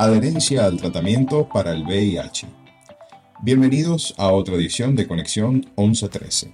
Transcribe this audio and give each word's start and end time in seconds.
Adherencia 0.00 0.64
al 0.64 0.78
tratamiento 0.78 1.46
para 1.46 1.72
el 1.72 1.82
VIH. 1.82 2.46
Bienvenidos 3.42 4.14
a 4.16 4.32
otra 4.32 4.54
edición 4.54 4.96
de 4.96 5.06
Conexión 5.06 5.66
1113. 5.76 6.50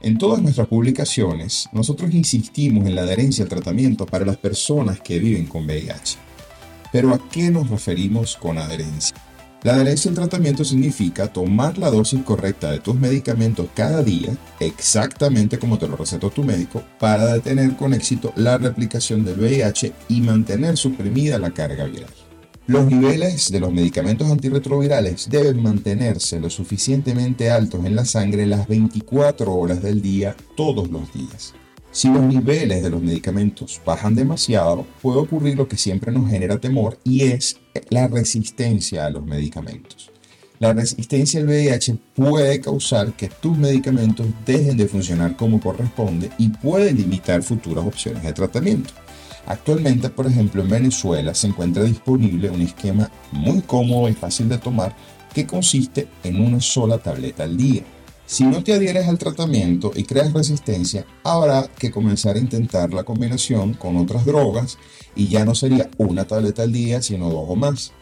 En 0.00 0.18
todas 0.18 0.42
nuestras 0.42 0.66
publicaciones, 0.66 1.68
nosotros 1.70 2.12
insistimos 2.12 2.84
en 2.88 2.96
la 2.96 3.02
adherencia 3.02 3.44
al 3.44 3.48
tratamiento 3.48 4.06
para 4.06 4.26
las 4.26 4.38
personas 4.38 5.00
que 5.00 5.20
viven 5.20 5.46
con 5.46 5.66
VIH. 5.66 6.18
Pero 6.90 7.14
¿a 7.14 7.28
qué 7.30 7.48
nos 7.48 7.70
referimos 7.70 8.36
con 8.36 8.58
adherencia? 8.58 9.16
La 9.62 9.74
adherencia 9.74 10.08
al 10.08 10.16
tratamiento 10.16 10.64
significa 10.64 11.32
tomar 11.32 11.78
la 11.78 11.92
dosis 11.92 12.24
correcta 12.24 12.72
de 12.72 12.80
tus 12.80 12.96
medicamentos 12.96 13.68
cada 13.72 14.02
día, 14.02 14.36
exactamente 14.58 15.60
como 15.60 15.78
te 15.78 15.86
lo 15.86 15.94
recetó 15.94 16.30
tu 16.30 16.42
médico, 16.42 16.82
para 16.98 17.34
detener 17.34 17.76
con 17.76 17.94
éxito 17.94 18.32
la 18.34 18.58
replicación 18.58 19.24
del 19.24 19.38
VIH 19.38 19.92
y 20.08 20.20
mantener 20.22 20.76
suprimida 20.76 21.38
la 21.38 21.52
carga 21.52 21.84
viral. 21.84 22.10
Los 22.68 22.86
niveles 22.86 23.50
de 23.50 23.58
los 23.58 23.72
medicamentos 23.72 24.30
antirretrovirales 24.30 25.28
deben 25.28 25.60
mantenerse 25.60 26.38
lo 26.38 26.48
suficientemente 26.48 27.50
altos 27.50 27.84
en 27.84 27.96
la 27.96 28.04
sangre 28.04 28.46
las 28.46 28.68
24 28.68 29.52
horas 29.52 29.82
del 29.82 30.00
día, 30.00 30.36
todos 30.56 30.88
los 30.88 31.12
días. 31.12 31.54
Si 31.90 32.08
los 32.08 32.22
niveles 32.22 32.84
de 32.84 32.90
los 32.90 33.02
medicamentos 33.02 33.80
bajan 33.84 34.14
demasiado, 34.14 34.86
puede 35.02 35.18
ocurrir 35.18 35.56
lo 35.56 35.66
que 35.66 35.76
siempre 35.76 36.12
nos 36.12 36.30
genera 36.30 36.60
temor 36.60 36.98
y 37.02 37.22
es 37.22 37.58
la 37.90 38.06
resistencia 38.06 39.06
a 39.06 39.10
los 39.10 39.26
medicamentos. 39.26 40.12
La 40.60 40.72
resistencia 40.72 41.40
al 41.40 41.48
VIH 41.48 41.98
puede 42.14 42.60
causar 42.60 43.14
que 43.14 43.28
tus 43.28 43.58
medicamentos 43.58 44.28
dejen 44.46 44.76
de 44.76 44.86
funcionar 44.86 45.36
como 45.36 45.60
corresponde 45.60 46.30
y 46.38 46.50
puede 46.50 46.92
limitar 46.92 47.42
futuras 47.42 47.84
opciones 47.84 48.22
de 48.22 48.32
tratamiento. 48.32 48.94
Actualmente, 49.46 50.08
por 50.08 50.26
ejemplo, 50.26 50.62
en 50.62 50.68
Venezuela 50.68 51.34
se 51.34 51.48
encuentra 51.48 51.82
disponible 51.82 52.50
un 52.50 52.62
esquema 52.62 53.10
muy 53.32 53.60
cómodo 53.62 54.08
y 54.08 54.14
fácil 54.14 54.48
de 54.48 54.58
tomar 54.58 54.94
que 55.34 55.46
consiste 55.46 56.08
en 56.22 56.40
una 56.40 56.60
sola 56.60 56.98
tableta 56.98 57.44
al 57.44 57.56
día. 57.56 57.82
Si 58.26 58.44
no 58.44 58.62
te 58.62 58.72
adhieres 58.72 59.08
al 59.08 59.18
tratamiento 59.18 59.92
y 59.94 60.04
creas 60.04 60.32
resistencia, 60.32 61.04
habrá 61.24 61.68
que 61.78 61.90
comenzar 61.90 62.36
a 62.36 62.38
intentar 62.38 62.94
la 62.94 63.04
combinación 63.04 63.74
con 63.74 63.96
otras 63.96 64.24
drogas 64.24 64.78
y 65.14 65.28
ya 65.28 65.44
no 65.44 65.54
sería 65.54 65.90
una 65.98 66.24
tableta 66.24 66.62
al 66.62 66.72
día, 66.72 67.02
sino 67.02 67.28
dos 67.28 67.44
o 67.48 67.56
más. 67.56 67.92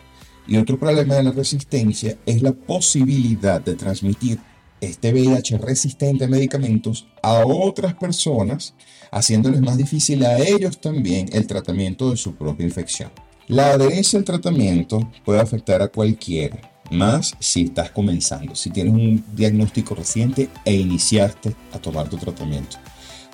Y 0.47 0.57
otro 0.57 0.79
problema 0.79 1.15
de 1.15 1.25
la 1.25 1.33
resistencia 1.33 2.17
es 2.27 2.43
la 2.43 2.53
posibilidad 2.53 3.61
de 3.61 3.75
transmitir 3.75 4.39
este 4.81 5.13
VIH 5.13 5.59
resistente 5.59 6.25
a 6.25 6.29
medicamentos 6.29 7.07
a 7.23 7.45
otras 7.45 7.95
personas, 7.95 8.75
haciéndoles 9.11 9.61
más 9.61 9.77
difícil 9.77 10.25
a 10.25 10.39
ellos 10.39 10.81
también 10.81 11.29
el 11.33 11.47
tratamiento 11.47 12.11
de 12.11 12.17
su 12.17 12.35
propia 12.35 12.67
infección. 12.67 13.11
La 13.49 13.73
adherencia 13.73 14.19
al 14.19 14.25
tratamiento 14.25 15.11
puede 15.25 15.41
afectar 15.41 15.83
a 15.83 15.89
cualquiera, 15.89 16.61
más 16.91 17.35
si 17.41 17.65
estás 17.65 17.91
comenzando, 17.91 18.55
si 18.55 18.71
tienes 18.71 18.93
un 18.93 19.25
diagnóstico 19.35 19.95
reciente 19.95 20.49
e 20.65 20.75
iniciaste 20.75 21.55
a 21.73 21.79
tomar 21.79 22.09
tu 22.09 22.17
tratamiento. 22.17 22.77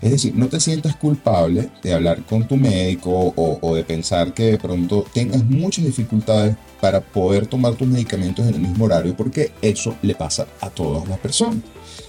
Es 0.03 0.11
decir, 0.11 0.35
no 0.35 0.49
te 0.49 0.61
sientas 0.61 0.97
culpable 0.97 1.71
de 1.83 1.95
hablar 1.95 2.23
con 2.25 2.47
tu 2.47 2.57
médico 2.57 3.33
o, 3.35 3.75
de 3.75 3.83
pensar 3.83 4.35
que 4.35 4.45
de 4.45 4.59
pronto 4.59 5.07
tengas 5.13 5.43
muchas 5.45 5.87
dificultades 5.87 6.57
para 6.81 7.01
poder 7.01 7.47
tomar 7.47 7.75
tus 7.75 7.89
medicamentos 7.89 8.47
en 8.47 8.55
el 8.55 8.61
mismo 8.61 8.85
horario, 8.85 9.17
porque 9.17 9.53
eso 9.63 9.97
le 10.03 10.15
pasa 10.15 10.47
a 10.61 10.69
todas 10.69 11.09
las 11.09 11.19
personas. 11.19 11.61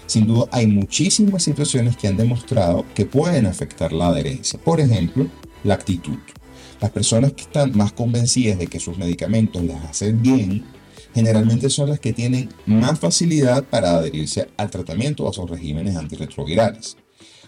Sin 0.06 0.28
duda, 0.28 0.48
hay 0.52 0.68
muchísimas 0.68 1.44
situaciones 1.44 1.96
que 1.96 2.08
han 2.08 2.18
demostrado 2.18 2.86
que 2.94 3.06
pueden 3.06 3.46
afectar 3.46 3.94
la 3.94 4.08
adherencia. 4.08 4.60
Por 4.60 4.82
ejemplo, 4.82 5.28
la 5.64 5.76
actitud. 5.76 6.18
Las 6.82 6.92
personas 6.92 7.34
que 7.34 7.44
están 7.44 7.76
más 7.76 7.94
convencidas 7.94 8.60
de 8.60 8.68
que 8.68 8.80
sus 8.80 8.98
medicamentos 8.98 9.64
les 9.64 9.78
hacen 9.84 10.22
bien 10.22 10.66
generalmente 11.14 11.70
son 11.70 11.90
las 11.90 12.00
que 12.00 12.14
tienen 12.14 12.50
más 12.66 13.00
facilidad 13.00 13.64
para 13.64 13.96
adherirse 13.96 14.50
al 14.58 14.70
tratamiento 14.70 15.24
o 15.24 15.30
a 15.30 15.34
sus 15.34 15.50
regímenes 15.50 15.96
antirretrovirales. 15.96 16.98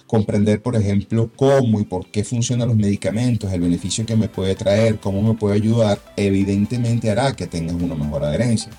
Comprender, 0.09 0.59
por 0.59 0.75
ejemplo, 0.75 1.29
cómo 1.35 1.79
y 1.79 1.83
por 1.83 2.07
qué 2.07 2.23
funcionan 2.23 2.69
los 2.69 2.77
medicamentos, 2.77 3.53
el 3.53 3.61
beneficio 3.61 4.07
que 4.07 4.15
me 4.15 4.27
puede 4.27 4.55
traer, 4.55 4.99
cómo 4.99 5.21
me 5.21 5.37
puede 5.37 5.57
ayudar, 5.57 6.01
evidentemente 6.17 7.11
hará 7.11 7.35
que 7.35 7.45
tengas 7.45 7.75
una 7.75 7.93
mejor 7.93 8.25
adherencia. 8.25 8.71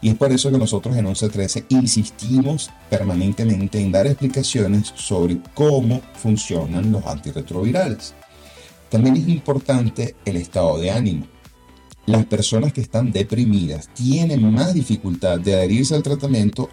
Y 0.00 0.08
es 0.08 0.16
por 0.16 0.32
eso 0.32 0.50
que 0.50 0.58
nosotros 0.58 0.96
en 0.96 1.04
1113 1.04 1.66
insistimos 1.68 2.68
permanentemente 2.90 3.80
en 3.80 3.92
dar 3.92 4.08
explicaciones 4.08 4.92
sobre 4.96 5.38
cómo 5.54 6.00
funcionan 6.14 6.90
los 6.90 7.06
antirretrovirales. 7.06 8.12
También 8.90 9.14
es 9.14 9.28
importante 9.28 10.16
el 10.24 10.36
estado 10.36 10.78
de 10.78 10.90
ánimo 10.90 11.26
las 12.06 12.26
personas 12.26 12.72
que 12.72 12.80
están 12.80 13.12
deprimidas 13.12 13.88
tienen 13.94 14.52
más 14.52 14.74
dificultad 14.74 15.38
de 15.38 15.54
adherirse 15.54 15.94
al 15.94 16.02
tratamiento 16.02 16.68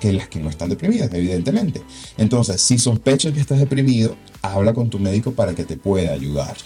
que 0.00 0.12
las 0.12 0.28
que 0.28 0.40
no 0.40 0.50
están 0.50 0.68
deprimidas, 0.68 1.12
evidentemente. 1.12 1.82
Entonces, 2.16 2.60
si 2.60 2.78
sospechas 2.78 3.32
que 3.32 3.40
estás 3.40 3.58
deprimido, 3.58 4.16
habla 4.42 4.72
con 4.72 4.90
tu 4.90 4.98
médico 4.98 5.32
para 5.32 5.54
que 5.54 5.64
te 5.64 5.76
pueda 5.76 6.12
ayudar. 6.12 6.56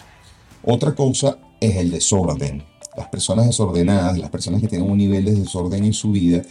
Otra 0.62 0.94
cosa 0.94 1.38
es 1.60 1.76
el 1.76 1.90
desorden. 1.90 2.64
Las 2.96 3.08
personas 3.08 3.46
desordenadas, 3.46 4.18
las 4.18 4.30
personas 4.30 4.60
que 4.60 4.68
tienen 4.68 4.90
un 4.90 4.98
nivel 4.98 5.24
de 5.24 5.34
desorden 5.34 5.84
en 5.84 5.92
su 5.92 6.12
vida, 6.12 6.42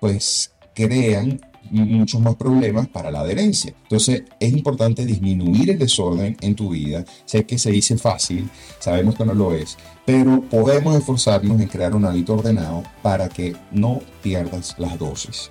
pues 0.00 0.52
crean 0.74 1.40
muchos 1.70 2.20
más 2.20 2.36
problemas 2.36 2.88
para 2.88 3.10
la 3.10 3.20
adherencia. 3.20 3.74
Entonces 3.82 4.22
es 4.38 4.52
importante 4.52 5.04
disminuir 5.04 5.70
el 5.70 5.78
desorden 5.78 6.36
en 6.40 6.54
tu 6.54 6.70
vida. 6.70 7.04
Sé 7.24 7.44
que 7.44 7.58
se 7.58 7.70
dice 7.70 7.96
fácil, 7.96 8.48
sabemos 8.78 9.16
que 9.16 9.24
no 9.24 9.34
lo 9.34 9.54
es, 9.54 9.76
pero 10.04 10.42
podemos 10.42 10.96
esforzarnos 10.96 11.60
en 11.60 11.68
crear 11.68 11.94
un 11.94 12.04
hábito 12.04 12.34
ordenado 12.34 12.82
para 13.02 13.28
que 13.28 13.56
no 13.72 14.00
pierdas 14.22 14.74
las 14.78 14.98
dosis. 14.98 15.50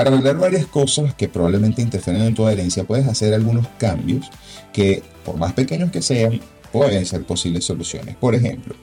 Para 0.00 0.12
lograr 0.12 0.38
varias 0.38 0.64
cosas 0.64 1.12
que 1.12 1.28
probablemente 1.28 1.82
interfieren 1.82 2.22
en 2.22 2.34
tu 2.34 2.46
adherencia, 2.46 2.84
puedes 2.84 3.06
hacer 3.06 3.34
algunos 3.34 3.68
cambios 3.76 4.30
que, 4.72 5.02
por 5.26 5.36
más 5.36 5.52
pequeños 5.52 5.90
que 5.90 6.00
sean, 6.00 6.40
pueden 6.72 7.04
ser 7.04 7.24
posibles 7.24 7.66
soluciones. 7.66 8.16
Por 8.16 8.34
ejemplo, 8.34 8.74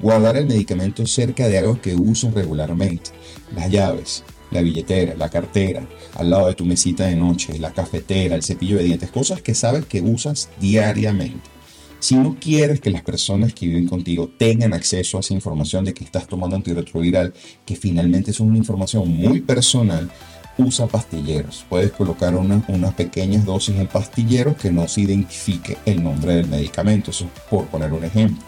guardar 0.00 0.38
el 0.38 0.46
medicamento 0.46 1.06
cerca 1.06 1.46
de 1.46 1.58
algo 1.58 1.78
que 1.78 1.94
usas 1.94 2.32
regularmente, 2.32 3.10
las 3.54 3.70
llaves, 3.70 4.24
la 4.50 4.62
billetera, 4.62 5.14
la 5.14 5.28
cartera, 5.28 5.86
al 6.14 6.30
lado 6.30 6.46
de 6.46 6.54
tu 6.54 6.64
mesita 6.64 7.04
de 7.04 7.16
noche, 7.16 7.58
la 7.58 7.74
cafetera, 7.74 8.34
el 8.34 8.42
cepillo 8.42 8.78
de 8.78 8.84
dientes, 8.84 9.10
cosas 9.10 9.42
que 9.42 9.54
sabes 9.54 9.84
que 9.84 10.00
usas 10.00 10.48
diariamente. 10.58 11.50
Si 11.98 12.14
no 12.14 12.38
quieres 12.40 12.80
que 12.80 12.90
las 12.90 13.02
personas 13.02 13.52
que 13.52 13.66
viven 13.66 13.86
contigo 13.86 14.30
tengan 14.38 14.72
acceso 14.72 15.18
a 15.18 15.20
esa 15.20 15.34
información 15.34 15.84
de 15.84 15.92
que 15.92 16.02
estás 16.02 16.26
tomando 16.26 16.56
antirretroviral, 16.56 17.34
que 17.66 17.76
finalmente 17.76 18.30
es 18.30 18.40
una 18.40 18.56
información 18.56 19.06
muy 19.06 19.42
personal, 19.42 20.10
usa 20.58 20.86
pastilleros. 20.86 21.64
Puedes 21.68 21.92
colocar 21.92 22.34
unas 22.34 22.94
pequeñas 22.94 23.44
dosis 23.44 23.76
en 23.76 23.86
pastilleros 23.86 24.56
que 24.56 24.70
no 24.70 24.86
se 24.88 25.02
identifique 25.02 25.78
el 25.86 26.02
nombre 26.02 26.34
del 26.36 26.48
medicamento. 26.48 27.10
Eso 27.10 27.28
por 27.50 27.66
poner 27.66 27.92
un 27.92 28.04
ejemplo. 28.04 28.44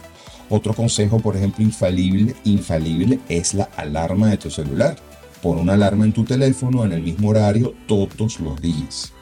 Otro 0.50 0.74
consejo, 0.74 1.18
por 1.18 1.36
ejemplo, 1.36 1.64
infalible, 1.64 2.34
infalible 2.44 3.18
es 3.28 3.54
la 3.54 3.68
alarma 3.76 4.28
de 4.28 4.36
tu 4.36 4.50
celular 4.50 4.96
por 5.42 5.56
una 5.56 5.74
alarma 5.74 6.04
en 6.04 6.12
tu 6.12 6.24
teléfono 6.24 6.84
en 6.84 6.92
el 6.92 7.02
mismo 7.02 7.28
horario 7.30 7.74
todos 7.86 8.40
los 8.40 8.60
días. 8.60 9.12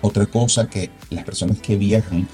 Otra 0.00 0.26
cosa 0.26 0.68
que 0.68 0.90
las 1.10 1.24
personas 1.24 1.58
que 1.58 1.76
viajan, 1.76 2.28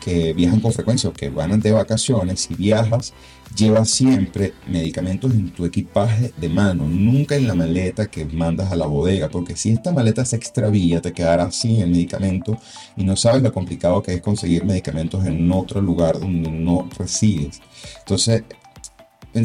que, 0.00 0.32
viajan 0.34 0.60
con 0.60 0.72
frecuencia 0.72 1.10
o 1.10 1.12
que 1.12 1.28
van 1.28 1.60
de 1.60 1.72
vacaciones, 1.72 2.40
si 2.40 2.54
viajas, 2.54 3.12
lleva 3.54 3.84
siempre 3.84 4.54
medicamentos 4.66 5.32
en 5.32 5.50
tu 5.50 5.64
equipaje 5.64 6.32
de 6.36 6.48
mano, 6.48 6.86
nunca 6.86 7.36
en 7.36 7.46
la 7.46 7.54
maleta 7.54 8.06
que 8.06 8.24
mandas 8.24 8.72
a 8.72 8.76
la 8.76 8.86
bodega, 8.86 9.28
porque 9.28 9.56
si 9.56 9.70
esta 9.70 9.92
maleta 9.92 10.24
se 10.24 10.36
extravía, 10.36 11.00
te 11.00 11.12
quedará 11.12 11.50
sin 11.50 11.80
el 11.80 11.90
medicamento 11.90 12.58
y 12.96 13.04
no 13.04 13.16
sabes 13.16 13.42
lo 13.42 13.52
complicado 13.52 14.02
que 14.02 14.14
es 14.14 14.20
conseguir 14.20 14.64
medicamentos 14.64 15.26
en 15.26 15.50
otro 15.52 15.80
lugar 15.80 16.18
donde 16.18 16.50
no 16.50 16.88
resides. 16.98 17.60
Entonces, 18.00 18.44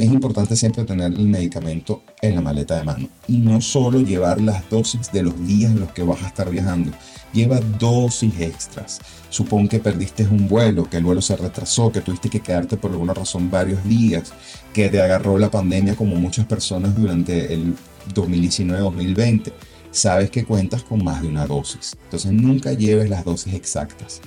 es 0.01 0.12
importante 0.12 0.56
siempre 0.56 0.84
tener 0.84 1.13
el 1.13 1.28
medicamento 1.28 2.04
en 2.22 2.36
la 2.36 2.42
maleta 2.42 2.78
de 2.78 2.84
mano 2.84 3.07
y 3.28 3.38
no 3.38 3.62
solo 3.62 4.00
llevar 4.00 4.42
las 4.42 4.69
dosis 4.69 5.12
de 5.12 5.24
los 5.24 5.48
días 5.48 5.72
en 5.72 5.80
los 5.80 5.92
que 5.92 6.04
vas 6.04 6.22
a 6.24 6.28
estar 6.28 6.50
viajando, 6.50 6.92
lleva 7.34 7.60
dosis 7.80 8.40
extras. 8.40 9.00
Supón 9.30 9.68
que 9.68 9.80
perdiste 9.80 10.28
un 10.28 10.48
vuelo, 10.48 10.90
que 10.90 10.98
el 10.98 11.04
vuelo 11.04 11.22
se 11.22 11.36
retrasó, 11.36 11.92
que 11.92 12.01
tuviste 12.01 12.30
que 12.30 12.40
quedarte 12.40 12.78
por 12.78 12.92
alguna 12.92 13.13
razón 13.13 13.50
varios 13.50 13.84
días, 13.84 14.34
que 14.74 14.90
te 14.90 15.01
agarró 15.01 15.38
la 15.38 15.50
pandemia 15.50 15.96
como 15.96 16.16
muchas 16.16 16.46
personas 16.46 16.96
durante 16.96 17.54
el 17.54 17.75
2019-2020. 18.13 19.51
Sabes 19.92 20.30
que 20.30 20.46
cuentas 20.46 20.84
con 20.84 21.04
más 21.04 21.22
de 21.22 21.28
una 21.28 21.46
dosis. 21.46 21.96
Entonces 22.04 22.31
nunca 22.31 22.74
lleves 22.74 23.10
las 23.10 23.25
dosis 23.25 23.54
exactas. 23.54 24.22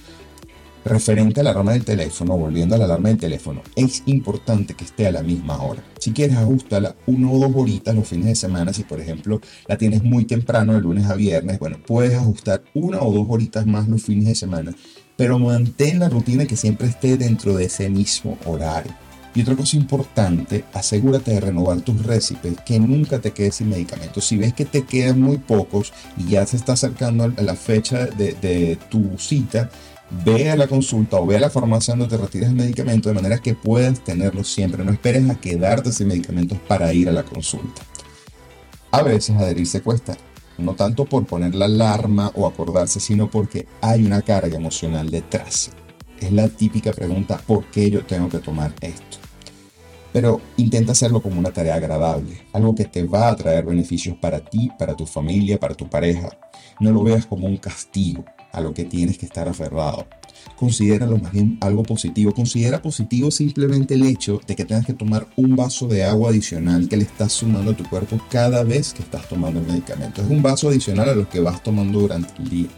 Referente 0.87 1.41
a 1.41 1.43
la 1.43 1.51
alarma 1.51 1.73
del 1.73 1.85
teléfono, 1.85 2.39
volviendo 2.39 2.77
a 2.77 2.79
la 2.79 2.85
alarma 2.85 3.09
del 3.09 3.19
teléfono, 3.19 3.61
es 3.75 4.05
importante 4.07 4.75
que 4.75 4.85
esté 4.85 5.09
a 5.09 5.11
la 5.11 5.25
misma 5.25 5.61
hora. 5.61 5.83
Si 5.99 6.13
quieres, 6.13 6.37
ajustala 6.37 6.95
una 7.07 7.29
o 7.29 7.41
dos 7.41 7.51
horitas 7.57 7.93
los 7.93 8.07
fines 8.07 8.27
de 8.27 8.35
semana. 8.37 8.73
Si, 8.73 8.85
por 8.85 9.01
ejemplo, 9.01 9.41
la 9.67 9.77
tienes 9.77 10.05
muy 10.05 10.27
temprano, 10.27 10.75
de 10.75 10.81
lunes 10.81 11.07
a 11.07 11.17
viernes, 11.17 11.59
bueno, 11.59 11.79
puedes 11.85 12.15
ajustar 12.15 12.63
una 12.73 13.01
o 13.01 13.13
dos 13.13 13.27
horitas 13.29 13.67
más 13.67 13.89
los 13.89 14.05
fines 14.05 14.27
de 14.27 14.37
semana, 14.37 14.77
pero 15.17 15.41
mantén 15.41 15.99
la 15.99 16.09
rutina 16.09 16.47
que 16.47 16.55
siempre 16.55 16.87
esté 16.87 17.17
dentro 17.17 17.57
de 17.57 17.65
ese 17.65 17.91
mismo 17.91 18.39
horario. 18.47 18.95
Y 19.35 19.43
otra 19.43 19.57
cosa 19.57 19.77
importante, 19.77 20.65
asegúrate 20.73 21.33
de 21.33 21.41
renovar 21.41 21.81
tus 21.81 22.01
récipes, 22.07 22.59
que 22.65 22.79
nunca 22.79 23.19
te 23.19 23.33
quedes 23.33 23.57
sin 23.57 23.71
medicamentos. 23.71 24.25
Si 24.25 24.37
ves 24.37 24.55
que 24.55 24.65
te 24.65 24.85
quedan 24.85 25.21
muy 25.21 25.39
pocos 25.39 25.93
y 26.17 26.31
ya 26.31 26.47
se 26.47 26.57
está 26.57 26.75
acercando 26.75 27.25
a 27.25 27.43
la 27.43 27.57
fecha 27.57 28.07
de, 28.07 28.35
de 28.35 28.79
tu 28.89 29.19
cita, 29.19 29.69
ve 30.11 30.51
a 30.51 30.57
la 30.57 30.69
consulta 30.69 31.19
o 31.19 31.27
ve 31.27 31.37
a 31.37 31.41
la 31.41 31.51
farmacia 31.51 31.95
donde 31.95 32.09
te 32.09 32.23
retires 32.23 32.49
el 32.49 32.55
medicamento 32.55 33.09
de 33.09 33.15
manera 33.15 33.39
que 33.39 33.55
puedas 33.55 34.01
tenerlo 34.01 34.45
siempre. 34.45 34.85
No 34.85 34.93
esperes 34.93 35.29
a 35.29 35.35
quedarte 35.35 35.93
sin 35.93 36.09
medicamentos 36.09 36.59
para 36.67 36.93
ir 36.93 37.09
a 37.09 37.13
la 37.13 37.25
consulta. 37.25 37.83
A 38.93 39.03
veces 39.03 39.37
adherirse 39.37 39.83
cuesta, 39.83 40.17
no 40.59 40.75
tanto 40.75 41.05
por 41.05 41.27
poner 41.27 41.55
la 41.55 41.67
alarma 41.67 42.31
o 42.35 42.47
acordarse, 42.47 43.01
sino 43.01 43.31
porque 43.31 43.67
hay 43.81 44.05
una 44.05 44.23
carga 44.23 44.57
emocional 44.57 45.11
detrás. 45.11 45.71
Es 46.21 46.33
la 46.33 46.49
típica 46.49 46.93
pregunta, 46.93 47.39
¿por 47.47 47.65
qué 47.67 47.91
yo 47.91 48.05
tengo 48.05 48.29
que 48.29 48.39
tomar 48.39 48.73
esto? 48.81 49.19
Pero 50.13 50.41
intenta 50.57 50.93
hacerlo 50.93 51.21
como 51.21 51.39
una 51.39 51.53
tarea 51.53 51.75
agradable, 51.75 52.47
algo 52.55 52.75
que 52.75 52.87
te 52.87 53.03
va 53.03 53.29
a 53.29 53.37
traer 53.37 53.67
beneficios 53.67 54.17
para 54.17 54.41
ti, 54.41 54.71
para 54.79 54.95
tu 54.95 55.05
familia, 55.05 55.61
para 55.61 55.75
tu 55.75 55.91
pareja. 55.91 56.31
No 56.81 56.91
lo 56.91 57.03
veas 57.03 57.27
como 57.27 57.47
un 57.47 57.59
castigo 57.59 58.25
a 58.57 58.61
lo 58.63 58.75
que 58.75 58.85
tienes 58.85 59.19
que 59.19 59.27
estar 59.27 59.49
aferrado. 59.49 60.07
Considéralo 60.57 61.19
más 61.19 61.33
bien 61.33 61.59
algo 61.61 61.83
positivo. 61.83 62.33
Considera 62.33 62.81
positivo 62.81 63.31
simplemente 63.31 63.95
el 63.95 64.05
hecho 64.05 64.41
de 64.47 64.57
que 64.57 64.65
tengas 64.65 64.87
que 64.87 64.95
tomar 64.95 65.27
un 65.37 65.55
vaso 65.55 65.87
de 65.87 66.05
agua 66.05 66.31
adicional 66.31 66.89
que 66.89 66.97
le 66.97 67.05
estás 67.05 67.33
sumando 67.33 67.73
a 67.73 67.77
tu 67.77 67.85
cuerpo 67.89 68.19
cada 68.31 68.65
vez 68.65 68.95
que 68.95 69.03
estás 69.03 69.29
tomando 69.29 69.61
el 69.61 69.67
medicamento. 69.67 70.23
Es 70.23 70.31
un 70.31 70.43
vaso 70.43 70.69
adicional 70.69 71.11
a 71.11 71.15
lo 71.15 71.29
que 71.29 71.41
vas 71.41 71.63
tomando 71.63 72.01
durante 72.01 72.33
el 72.43 72.49
día. 72.49 72.69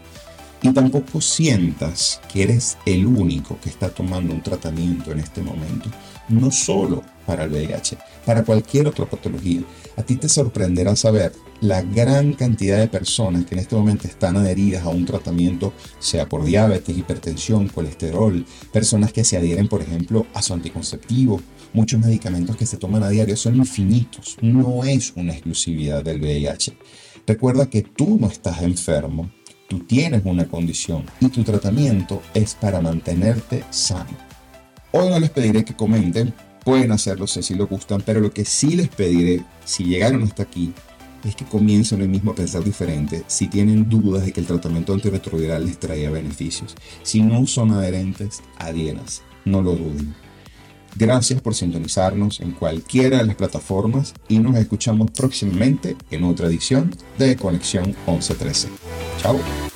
Y 0.61 0.73
tampoco 0.73 1.21
sientas 1.21 2.19
que 2.31 2.43
eres 2.43 2.77
el 2.85 3.05
único 3.05 3.57
que 3.61 3.69
está 3.69 3.89
tomando 3.89 4.33
un 4.33 4.43
tratamiento 4.43 5.11
en 5.11 5.19
este 5.19 5.41
momento. 5.41 5.89
No 6.27 6.51
solo 6.51 7.01
para 7.25 7.45
el 7.45 7.51
VIH, 7.51 7.97
para 8.25 8.43
cualquier 8.43 8.87
otra 8.87 9.05
patología. 9.05 9.61
A 9.95 10.03
ti 10.03 10.15
te 10.15 10.27
sorprenderá 10.27 10.95
saber 10.95 11.31
la 11.61 11.81
gran 11.81 12.33
cantidad 12.33 12.79
de 12.79 12.87
personas 12.87 13.45
que 13.45 13.53
en 13.55 13.59
este 13.59 13.75
momento 13.75 14.07
están 14.07 14.35
adheridas 14.35 14.83
a 14.83 14.89
un 14.89 15.05
tratamiento, 15.05 15.73
sea 15.99 16.27
por 16.27 16.43
diabetes, 16.43 16.97
hipertensión, 16.97 17.67
colesterol, 17.67 18.45
personas 18.73 19.13
que 19.13 19.23
se 19.23 19.37
adhieren, 19.37 19.67
por 19.67 19.81
ejemplo, 19.81 20.25
a 20.33 20.41
su 20.41 20.53
anticonceptivo. 20.53 21.41
Muchos 21.73 21.99
medicamentos 21.99 22.57
que 22.57 22.65
se 22.65 22.77
toman 22.77 23.03
a 23.03 23.09
diario 23.09 23.37
son 23.37 23.57
infinitos, 23.57 24.37
no 24.41 24.83
es 24.83 25.13
una 25.15 25.33
exclusividad 25.33 26.03
del 26.03 26.19
VIH. 26.19 26.77
Recuerda 27.27 27.69
que 27.69 27.83
tú 27.83 28.17
no 28.19 28.27
estás 28.27 28.63
enfermo, 28.63 29.29
tú 29.69 29.79
tienes 29.79 30.23
una 30.25 30.45
condición 30.45 31.05
y 31.21 31.29
tu 31.29 31.43
tratamiento 31.43 32.21
es 32.33 32.55
para 32.55 32.81
mantenerte 32.81 33.63
sano. 33.69 34.17
Hoy 34.91 35.09
no 35.09 35.19
les 35.19 35.29
pediré 35.29 35.63
que 35.63 35.75
comenten, 35.75 36.33
pueden 36.65 36.91
hacerlo 36.91 37.27
si 37.27 37.53
lo 37.53 37.67
gustan, 37.67 38.01
pero 38.01 38.19
lo 38.19 38.31
que 38.31 38.43
sí 38.43 38.75
les 38.75 38.89
pediré, 38.89 39.45
si 39.63 39.85
llegaron 39.85 40.23
hasta 40.23 40.43
aquí, 40.43 40.73
es 41.23 41.35
que 41.35 41.45
comiencen 41.45 42.01
hoy 42.01 42.07
mismo 42.07 42.31
a 42.31 42.35
pensar 42.35 42.63
diferente 42.63 43.23
si 43.27 43.47
tienen 43.47 43.89
dudas 43.89 44.25
de 44.25 44.31
que 44.31 44.39
el 44.39 44.47
tratamiento 44.47 44.93
antirretroviral 44.93 45.65
les 45.65 45.79
traía 45.79 46.09
beneficios. 46.09 46.75
Si 47.03 47.21
no 47.21 47.45
son 47.45 47.71
adherentes, 47.71 48.41
adhieras, 48.57 49.21
no 49.45 49.61
lo 49.61 49.75
duden. 49.75 50.15
Gracias 50.95 51.41
por 51.41 51.55
sintonizarnos 51.55 52.39
en 52.39 52.51
cualquiera 52.51 53.19
de 53.19 53.25
las 53.25 53.35
plataformas 53.35 54.13
y 54.27 54.39
nos 54.39 54.55
escuchamos 54.55 55.11
próximamente 55.11 55.95
en 56.11 56.23
otra 56.23 56.47
edición 56.47 56.95
de 57.17 57.35
Conexión 57.35 57.95
1113. 58.07 58.69
Chao. 59.21 59.68